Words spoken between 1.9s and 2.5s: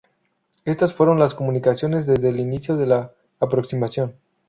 desde el